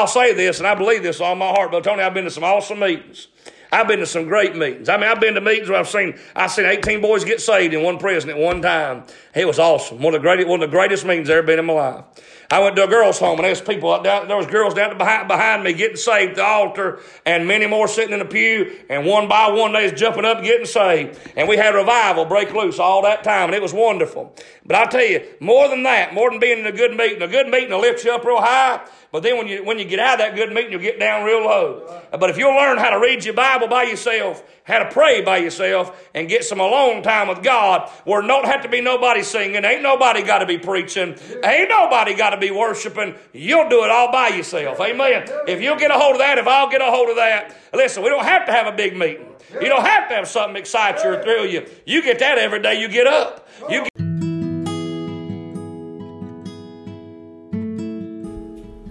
I'll 0.00 0.06
say 0.06 0.32
this, 0.32 0.56
and 0.56 0.66
I 0.66 0.74
believe 0.74 1.02
this 1.02 1.20
all 1.20 1.34
my 1.34 1.48
heart, 1.48 1.70
but 1.72 1.84
Tony, 1.84 2.02
I've 2.02 2.14
been 2.14 2.24
to 2.24 2.30
some 2.30 2.42
awesome 2.42 2.78
meetings. 2.78 3.28
I've 3.72 3.86
been 3.86 4.00
to 4.00 4.06
some 4.06 4.24
great 4.24 4.56
meetings. 4.56 4.88
I 4.88 4.96
mean, 4.96 5.08
I've 5.08 5.20
been 5.20 5.34
to 5.34 5.40
meetings 5.40 5.68
where 5.68 5.78
I've 5.78 5.88
seen 5.88 6.18
I've 6.34 6.50
seen 6.50 6.66
18 6.66 7.00
boys 7.00 7.24
get 7.24 7.40
saved 7.40 7.72
in 7.74 7.82
one 7.82 7.98
prison 7.98 8.30
at 8.30 8.36
one 8.36 8.62
time. 8.62 9.04
It 9.34 9.46
was 9.46 9.58
awesome. 9.58 10.00
One 10.02 10.14
of 10.14 10.20
the 10.20 10.26
greatest 10.26 10.48
one 10.48 10.62
of 10.62 10.70
the 10.70 10.76
greatest 10.76 11.04
meetings 11.04 11.30
I've 11.30 11.38
ever 11.38 11.46
been 11.46 11.58
in 11.58 11.66
my 11.66 11.72
life. 11.74 12.04
I 12.52 12.58
went 12.58 12.74
to 12.76 12.84
a 12.84 12.88
girls' 12.88 13.20
home 13.20 13.38
and 13.38 13.44
there 13.44 13.50
was 13.50 13.60
people 13.60 14.02
there 14.02 14.36
was 14.36 14.46
girls 14.46 14.74
down 14.74 14.98
behind, 14.98 15.28
behind 15.28 15.62
me 15.62 15.72
getting 15.72 15.96
saved 15.96 16.30
at 16.30 16.36
the 16.36 16.44
altar 16.44 16.98
and 17.24 17.46
many 17.46 17.68
more 17.68 17.86
sitting 17.86 18.12
in 18.12 18.18
the 18.18 18.24
pew 18.24 18.76
and 18.88 19.06
one 19.06 19.28
by 19.28 19.50
one 19.50 19.72
they 19.72 19.84
was 19.84 19.92
jumping 19.92 20.24
up 20.24 20.42
getting 20.42 20.66
saved. 20.66 21.16
And 21.36 21.48
we 21.48 21.56
had 21.56 21.76
revival 21.76 22.24
break 22.24 22.52
loose 22.52 22.80
all 22.80 23.02
that 23.02 23.22
time 23.22 23.50
and 23.50 23.54
it 23.54 23.62
was 23.62 23.72
wonderful. 23.72 24.34
But 24.66 24.76
I 24.76 24.84
tell 24.86 25.04
you, 25.04 25.24
more 25.38 25.68
than 25.68 25.84
that, 25.84 26.12
more 26.12 26.28
than 26.28 26.40
being 26.40 26.58
in 26.58 26.66
a 26.66 26.72
good 26.72 26.96
meeting, 26.96 27.22
a 27.22 27.28
good 27.28 27.46
meeting 27.46 27.70
will 27.70 27.80
lift 27.80 28.04
you 28.04 28.12
up 28.12 28.24
real 28.24 28.40
high. 28.40 28.80
But 29.12 29.22
then 29.22 29.38
when 29.38 29.48
you, 29.48 29.64
when 29.64 29.78
you 29.78 29.84
get 29.84 29.98
out 29.98 30.14
of 30.14 30.18
that 30.20 30.36
good 30.36 30.52
meeting, 30.52 30.72
you'll 30.72 30.80
get 30.80 31.00
down 31.00 31.24
real 31.24 31.44
low. 31.44 32.02
But 32.12 32.30
if 32.30 32.38
you'll 32.38 32.54
learn 32.54 32.78
how 32.78 32.90
to 32.90 33.00
read 33.00 33.24
your 33.24 33.34
Bible 33.34 33.59
by 33.68 33.84
yourself, 33.84 34.42
how 34.64 34.78
to 34.78 34.90
pray 34.90 35.22
by 35.22 35.38
yourself, 35.38 36.08
and 36.14 36.28
get 36.28 36.44
some 36.44 36.60
alone 36.60 37.02
time 37.02 37.28
with 37.28 37.42
God, 37.42 37.88
where 38.04 38.22
don't 38.22 38.46
have 38.46 38.62
to 38.62 38.68
be 38.68 38.80
nobody 38.80 39.22
singing, 39.22 39.64
ain't 39.64 39.82
nobody 39.82 40.22
got 40.22 40.38
to 40.38 40.46
be 40.46 40.58
preaching, 40.58 41.16
ain't 41.44 41.68
nobody 41.68 42.14
got 42.14 42.30
to 42.30 42.36
be 42.36 42.50
worshiping, 42.50 43.14
you'll 43.32 43.68
do 43.68 43.84
it 43.84 43.90
all 43.90 44.12
by 44.12 44.28
yourself. 44.28 44.80
Amen. 44.80 45.26
If 45.48 45.60
you'll 45.60 45.78
get 45.78 45.90
a 45.90 45.94
hold 45.94 46.12
of 46.12 46.18
that, 46.18 46.38
if 46.38 46.46
I'll 46.46 46.70
get 46.70 46.80
a 46.80 46.86
hold 46.86 47.08
of 47.08 47.16
that, 47.16 47.56
listen, 47.74 48.02
we 48.02 48.08
don't 48.08 48.24
have 48.24 48.46
to 48.46 48.52
have 48.52 48.66
a 48.66 48.76
big 48.76 48.96
meeting. 48.96 49.26
You 49.54 49.68
don't 49.68 49.84
have 49.84 50.08
to 50.08 50.14
have 50.14 50.28
something 50.28 50.56
excite 50.56 51.02
you 51.02 51.10
or 51.10 51.22
thrill 51.22 51.44
you. 51.44 51.66
You 51.84 52.02
get 52.02 52.20
that 52.20 52.38
every 52.38 52.62
day 52.62 52.80
you 52.80 52.88
get 52.88 53.06
up. 53.06 53.48
You 53.68 53.84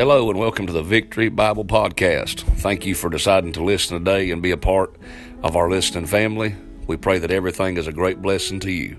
Hello 0.00 0.30
and 0.30 0.38
welcome 0.38 0.66
to 0.66 0.72
the 0.72 0.82
Victory 0.82 1.28
Bible 1.28 1.66
Podcast. 1.66 2.40
Thank 2.60 2.86
you 2.86 2.94
for 2.94 3.10
deciding 3.10 3.52
to 3.52 3.62
listen 3.62 3.98
today 3.98 4.30
and 4.30 4.40
be 4.40 4.50
a 4.50 4.56
part 4.56 4.96
of 5.42 5.56
our 5.56 5.68
listening 5.68 6.06
family. 6.06 6.56
We 6.86 6.96
pray 6.96 7.18
that 7.18 7.30
everything 7.30 7.76
is 7.76 7.86
a 7.86 7.92
great 7.92 8.22
blessing 8.22 8.60
to 8.60 8.70
you. 8.70 8.96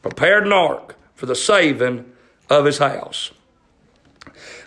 Prepared 0.00 0.46
an 0.46 0.54
ark 0.54 0.96
for 1.14 1.26
the 1.26 1.36
saving 1.36 2.10
of 2.48 2.64
his 2.64 2.78
house. 2.78 3.32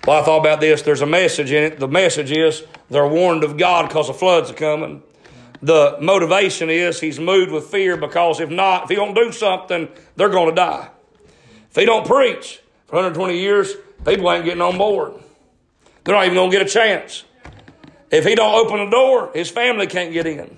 Well, 0.06 0.22
I 0.22 0.24
thought 0.24 0.42
about 0.42 0.62
this. 0.62 0.84
There's 0.84 1.02
a 1.02 1.08
message 1.08 1.52
in 1.52 1.64
it. 1.64 1.80
The 1.80 1.88
message 1.88 2.32
is 2.32 2.66
they're 2.92 3.08
warned 3.08 3.44
of 3.44 3.58
God 3.58 3.88
because 3.88 4.06
the 4.06 4.14
floods 4.14 4.52
are 4.52 4.54
coming 4.54 5.02
the 5.66 5.98
motivation 6.00 6.70
is 6.70 7.00
he's 7.00 7.20
moved 7.20 7.52
with 7.52 7.66
fear 7.66 7.98
because 7.98 8.40
if 8.40 8.52
not, 8.52 8.84
if 8.84 8.90
he 8.90 8.96
don't 8.96 9.16
do 9.16 9.32
something, 9.32 9.90
they're 10.16 10.30
going 10.30 10.50
to 10.50 10.56
die. 10.56 10.90
If 11.72 11.76
he 11.76 11.86
don't 11.86 12.06
preach 12.06 12.62
for 12.86 12.98
120 12.98 13.40
years, 13.40 13.74
people 14.06 14.32
ain't 14.32 14.46
getting 14.46 14.62
on 14.62 14.78
board. 14.78 15.14
They're 16.04 16.14
not 16.14 16.26
even 16.26 16.36
going 16.36 16.52
to 16.52 16.58
get 16.58 16.68
a 16.68 16.70
chance. 16.70 17.24
If 18.12 18.26
he 18.26 18.36
don't 18.36 18.54
open 18.54 18.86
the 18.86 18.92
door, 18.92 19.32
his 19.34 19.50
family 19.50 19.88
can't 19.88 20.14
get 20.14 20.28
in. 20.28 20.56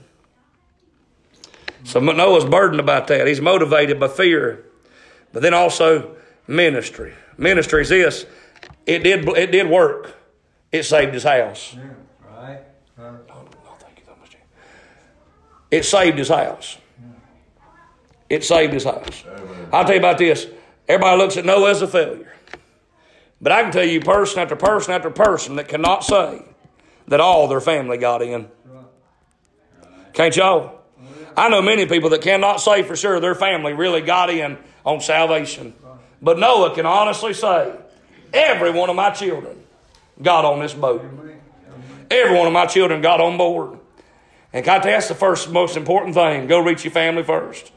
So 1.85 2.01
Noah's 2.01 2.43
burdened 2.43 2.81
about 2.81 3.07
that. 3.07 3.27
He's 3.27 3.39
motivated 3.39 4.01
by 4.01 4.09
fear, 4.09 4.65
but 5.31 5.41
then 5.41 5.53
also 5.53 6.17
ministry. 6.47 7.13
Ministry 7.37 7.83
is 7.83 7.89
this: 7.89 8.25
it 8.85 8.99
did 8.99 9.25
it 9.29 9.51
did 9.51 9.69
work. 9.69 10.17
It 10.69 10.83
saved 10.83 11.13
his 11.13 11.23
house. 11.23 11.75
Yeah. 11.77 11.93
It 15.71 15.83
saved 15.83 16.17
his 16.17 16.29
house. 16.29 16.77
It 18.29 18.43
saved 18.43 18.73
his 18.73 18.83
house. 18.83 19.23
I'll 19.71 19.83
tell 19.83 19.93
you 19.93 19.99
about 19.99 20.17
this. 20.17 20.47
Everybody 20.87 21.17
looks 21.17 21.37
at 21.37 21.45
Noah 21.45 21.71
as 21.71 21.81
a 21.81 21.87
failure. 21.87 22.33
But 23.41 23.51
I 23.51 23.63
can 23.63 23.71
tell 23.71 23.85
you, 23.85 24.01
person 24.01 24.39
after 24.39 24.55
person 24.55 24.93
after 24.93 25.09
person 25.09 25.57
that 25.57 25.67
cannot 25.67 26.03
say 26.03 26.41
that 27.07 27.19
all 27.19 27.47
their 27.47 27.61
family 27.61 27.97
got 27.97 28.21
in. 28.21 28.47
Can't 30.13 30.35
y'all? 30.35 30.79
I 31.35 31.49
know 31.49 31.61
many 31.61 31.85
people 31.85 32.09
that 32.09 32.21
cannot 32.21 32.59
say 32.59 32.81
for 32.81 32.95
sure 32.95 33.19
their 33.19 33.35
family 33.35 33.73
really 33.73 34.01
got 34.01 34.29
in 34.29 34.57
on 34.85 35.01
salvation. 35.01 35.73
But 36.21 36.39
Noah 36.39 36.73
can 36.73 36.85
honestly 36.85 37.33
say, 37.33 37.75
every 38.33 38.71
one 38.71 38.89
of 38.89 38.95
my 38.95 39.11
children 39.11 39.57
got 40.21 40.45
on 40.45 40.59
this 40.59 40.73
boat. 40.73 41.05
Every 42.09 42.35
one 42.35 42.47
of 42.47 42.53
my 42.53 42.65
children 42.65 43.01
got 43.01 43.21
on 43.21 43.37
board. 43.37 43.77
And 44.53 44.65
God, 44.65 44.83
that's 44.83 45.07
the 45.07 45.15
first 45.15 45.49
most 45.49 45.77
important 45.77 46.15
thing. 46.15 46.47
Go 46.47 46.59
reach 46.59 46.83
your 46.83 46.91
family 46.91 47.23
first. 47.23 47.71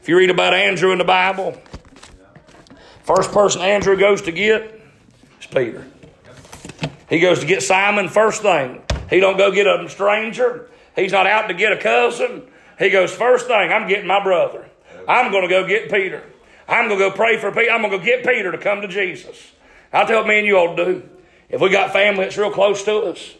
If 0.00 0.08
you 0.08 0.16
read 0.16 0.30
about 0.30 0.54
Andrew 0.54 0.92
in 0.92 0.98
the 0.98 1.04
Bible, 1.04 1.60
first 3.02 3.32
person 3.32 3.62
Andrew 3.62 3.96
goes 3.96 4.22
to 4.22 4.32
get 4.32 4.80
is 5.40 5.46
Peter. 5.46 5.86
He 7.08 7.20
goes 7.20 7.40
to 7.40 7.46
get 7.46 7.62
Simon 7.62 8.08
first 8.08 8.42
thing. 8.42 8.82
He 9.10 9.20
don't 9.20 9.36
go 9.36 9.52
get 9.52 9.66
a 9.66 9.88
stranger. 9.88 10.70
He's 10.96 11.12
not 11.12 11.26
out 11.26 11.48
to 11.48 11.54
get 11.54 11.72
a 11.72 11.76
cousin. 11.76 12.42
He 12.78 12.90
goes 12.90 13.14
first 13.14 13.46
thing. 13.46 13.72
I'm 13.72 13.88
getting 13.88 14.06
my 14.06 14.22
brother. 14.22 14.68
I'm 15.06 15.30
going 15.30 15.42
to 15.42 15.48
go 15.48 15.66
get 15.66 15.90
Peter. 15.90 16.22
I'm 16.66 16.88
going 16.88 16.98
to 16.98 17.10
go 17.10 17.14
pray 17.14 17.38
for 17.38 17.52
Peter. 17.52 17.70
I'm 17.70 17.82
going 17.82 17.92
to 17.92 17.98
go 17.98 18.04
get 18.04 18.24
Peter 18.24 18.50
to 18.50 18.58
come 18.58 18.80
to 18.80 18.88
Jesus. 18.88 19.52
I'll 19.92 20.06
tell 20.06 20.24
me 20.26 20.38
and 20.38 20.46
you 20.46 20.56
all 20.56 20.74
to 20.74 20.84
do. 20.84 21.08
If 21.48 21.60
we 21.60 21.68
got 21.70 21.92
family 21.92 22.24
that's 22.24 22.38
real 22.38 22.50
close 22.50 22.82
to 22.84 22.96
us, 23.02 23.34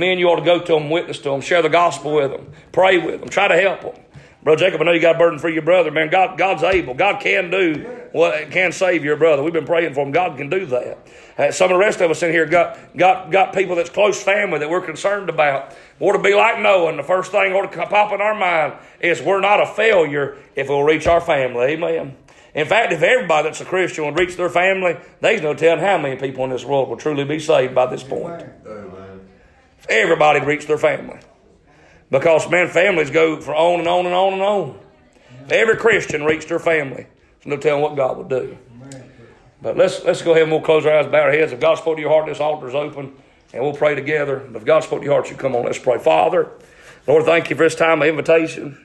then 0.00 0.18
you 0.18 0.28
ought 0.28 0.36
to 0.36 0.44
go 0.44 0.60
to 0.60 0.72
them, 0.74 0.90
witness 0.90 1.18
to 1.18 1.30
them, 1.30 1.40
share 1.40 1.60
the 1.60 1.68
gospel 1.68 2.14
with 2.14 2.30
them, 2.30 2.52
pray 2.70 2.98
with 2.98 3.20
them, 3.20 3.28
try 3.28 3.48
to 3.48 3.60
help 3.60 3.80
them. 3.80 4.02
Brother 4.42 4.58
Jacob, 4.58 4.80
I 4.80 4.84
know 4.84 4.92
you 4.92 5.00
got 5.00 5.14
a 5.14 5.18
burden 5.18 5.38
for 5.38 5.48
your 5.48 5.62
brother, 5.62 5.92
man. 5.92 6.10
God, 6.10 6.36
God's 6.36 6.64
able. 6.64 6.94
God 6.94 7.20
can 7.20 7.48
do 7.50 8.08
what 8.10 8.50
can 8.50 8.72
save 8.72 9.04
your 9.04 9.16
brother. 9.16 9.40
We've 9.42 9.52
been 9.52 9.66
praying 9.66 9.94
for 9.94 10.04
him. 10.04 10.10
God 10.10 10.36
can 10.36 10.50
do 10.50 10.66
that. 10.66 10.98
Uh, 11.38 11.52
some 11.52 11.70
of 11.70 11.76
the 11.76 11.78
rest 11.78 12.00
of 12.00 12.10
us 12.10 12.24
in 12.24 12.32
here 12.32 12.46
got, 12.46 12.96
got, 12.96 13.30
got 13.30 13.54
people 13.54 13.76
that's 13.76 13.88
close 13.88 14.20
family 14.20 14.58
that 14.58 14.68
we're 14.68 14.80
concerned 14.80 15.30
about. 15.30 15.76
We 16.00 16.08
ought 16.08 16.14
to 16.14 16.18
be 16.18 16.34
like 16.34 16.60
Noah, 16.60 16.96
the 16.96 17.04
first 17.04 17.30
thing 17.30 17.52
ought 17.52 17.70
to 17.70 17.86
pop 17.86 18.12
in 18.12 18.20
our 18.20 18.34
mind 18.34 18.74
is 19.00 19.22
we're 19.22 19.40
not 19.40 19.62
a 19.62 19.66
failure 19.66 20.36
if 20.56 20.68
we'll 20.68 20.82
reach 20.82 21.06
our 21.06 21.20
family. 21.20 21.66
Amen. 21.66 22.16
In 22.54 22.66
fact, 22.66 22.92
if 22.92 23.02
everybody 23.02 23.48
that's 23.48 23.60
a 23.60 23.64
Christian 23.64 24.04
would 24.04 24.18
reach 24.18 24.36
their 24.36 24.50
family, 24.50 24.96
there's 25.20 25.40
no 25.40 25.54
telling 25.54 25.82
how 25.82 25.98
many 25.98 26.16
people 26.16 26.44
in 26.44 26.50
this 26.50 26.64
world 26.64 26.88
will 26.88 26.96
truly 26.96 27.24
be 27.24 27.38
saved 27.38 27.74
by 27.74 27.86
this 27.86 28.02
point. 28.02 28.42
Amen. 28.66 28.91
Everybody 29.88 30.40
reach 30.40 30.66
their 30.66 30.78
family. 30.78 31.18
Because, 32.10 32.48
man, 32.50 32.68
families 32.68 33.10
go 33.10 33.40
for 33.40 33.54
on 33.54 33.80
and 33.80 33.88
on 33.88 34.06
and 34.06 34.14
on 34.14 34.32
and 34.34 34.42
on. 34.42 34.78
Every 35.50 35.76
Christian 35.76 36.24
reached 36.24 36.48
their 36.48 36.58
family. 36.58 37.06
There's 37.42 37.46
no 37.46 37.56
telling 37.56 37.82
what 37.82 37.96
God 37.96 38.16
will 38.16 38.24
do. 38.24 38.58
But 39.62 39.76
let's, 39.76 40.04
let's 40.04 40.22
go 40.22 40.32
ahead 40.32 40.42
and 40.42 40.52
we'll 40.52 40.60
close 40.60 40.84
our 40.84 40.98
eyes, 40.98 41.06
bow 41.06 41.22
our 41.22 41.32
heads. 41.32 41.52
If 41.52 41.60
God 41.60 41.76
spoke 41.76 41.96
to 41.96 42.00
your 42.02 42.10
heart, 42.10 42.26
this 42.26 42.40
altar 42.40 42.68
is 42.68 42.74
open, 42.74 43.14
and 43.52 43.62
we'll 43.62 43.74
pray 43.74 43.94
together. 43.94 44.46
If 44.54 44.64
God 44.64 44.80
spoke 44.82 45.00
to 45.00 45.04
your 45.04 45.14
heart, 45.14 45.30
you 45.30 45.36
come 45.36 45.54
on, 45.54 45.64
let's 45.64 45.78
pray. 45.78 45.98
Father, 45.98 46.50
Lord, 47.06 47.24
thank 47.24 47.48
you 47.48 47.56
for 47.56 47.62
this 47.62 47.76
time 47.76 48.02
of 48.02 48.08
invitation. 48.08 48.84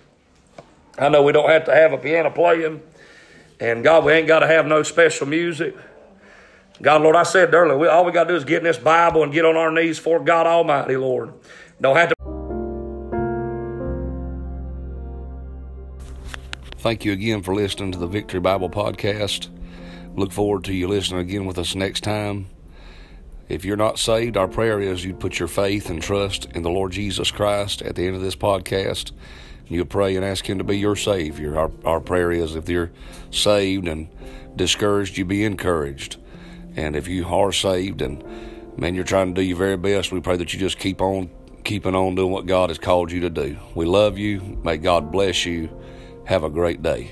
I 0.98 1.10
know 1.10 1.24
we 1.24 1.32
don't 1.32 1.50
have 1.50 1.66
to 1.66 1.74
have 1.74 1.94
a 1.94 1.98
piano 1.98 2.30
playing, 2.30 2.82
and 3.60 3.84
God, 3.84 4.06
we 4.06 4.14
ain't 4.14 4.28
got 4.28 4.40
to 4.40 4.48
have 4.48 4.66
no 4.68 4.84
special 4.84 5.28
music. 5.28 5.76
God, 6.82 7.02
Lord, 7.02 7.16
I 7.16 7.24
said 7.24 7.54
earlier, 7.54 7.78
we, 7.78 7.88
all 7.88 8.06
we 8.06 8.12
got 8.12 8.26
to 8.26 8.30
do 8.30 8.36
is 8.36 8.44
get 8.44 8.60
in 8.60 8.64
this 8.64 8.78
Bible 8.78 9.24
and 9.24 9.34
get 9.34 9.46
on 9.46 9.56
our 9.56 9.72
knees 9.72 9.98
for 9.98 10.20
God 10.20 10.46
Almighty, 10.46 10.96
Lord. 10.96 11.34
Don't 11.82 11.96
have 11.96 12.10
to. 12.10 12.16
Thank 16.78 17.04
you 17.04 17.12
again 17.12 17.42
for 17.42 17.56
listening 17.56 17.92
to 17.94 17.98
the 17.98 18.08
Victory 18.08 18.40
Bible 18.40 18.70
Podcast. 18.70 19.50
Look 20.16 20.32
forward 20.32 20.64
to 20.66 20.74
you 20.74 20.88
listening 20.88 21.22
again 21.22 21.46
with 21.46 21.58
us 21.58 21.74
next 21.74 22.04
time. 22.04 22.48
If 23.50 23.66
you're 23.66 23.78
not 23.78 23.98
saved, 23.98 24.38
our 24.38 24.48
prayer 24.48 24.80
is 24.80 25.04
you'd 25.04 25.20
put 25.20 25.40
your 25.40 25.48
faith 25.48 25.90
and 25.90 26.02
trust 26.02 26.46
in 26.54 26.62
the 26.62 26.70
Lord 26.70 26.92
Jesus 26.92 27.32
Christ 27.32 27.82
at 27.82 27.96
the 27.96 28.06
end 28.06 28.16
of 28.16 28.22
this 28.22 28.36
podcast. 28.36 29.12
You 29.68 29.84
pray 29.86 30.16
and 30.16 30.24
ask 30.24 30.48
Him 30.48 30.60
to 30.60 30.64
be 30.64 30.78
your 30.78 30.96
Savior. 30.96 31.58
Our, 31.58 31.72
our 31.84 32.00
prayer 32.00 32.32
is 32.32 32.56
if 32.56 32.70
you're 32.70 32.92
saved 33.32 33.88
and 33.88 34.10
discouraged, 34.56 35.18
you 35.18 35.26
be 35.26 35.44
encouraged. 35.44 36.18
And 36.78 36.96
if 36.96 37.08
you 37.08 37.26
are 37.26 37.52
saved 37.52 38.02
and 38.02 38.24
man, 38.78 38.96
you're 38.96 39.04
trying 39.04 39.34
to 39.34 39.42
do 39.42 39.46
your 39.46 39.58
very 39.58 39.78
best, 39.78 40.12
we 40.12 40.22
pray 40.22 40.38
that 40.38 40.54
you 40.54 40.60
just 40.60 40.80
keep 40.80 41.02
on 41.02 41.30
keeping 41.64 41.96
on 41.96 42.16
doing 42.16 42.32
what 42.32 42.46
God 42.46 42.70
has 42.70 42.80
called 42.80 43.12
you 43.12 43.20
to 43.22 43.30
do. 43.30 43.58
We 43.76 43.86
love 43.86 44.18
you. 44.18 44.40
May 44.64 44.78
God 44.78 45.12
bless 45.12 45.46
you. 45.46 45.70
Have 46.26 46.46
a 46.46 46.50
great 46.50 46.82
day. 46.82 47.12